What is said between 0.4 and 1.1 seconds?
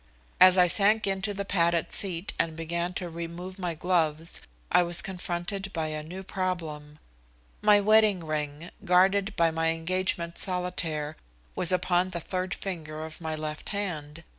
I sank